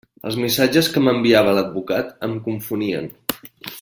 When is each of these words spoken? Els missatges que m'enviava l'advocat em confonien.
Els 0.27 0.37
missatges 0.43 0.89
que 0.95 1.03
m'enviava 1.07 1.53
l'advocat 1.59 2.11
em 2.29 2.35
confonien. 2.49 3.13